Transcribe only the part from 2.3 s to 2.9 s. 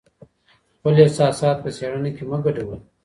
ګډوئ.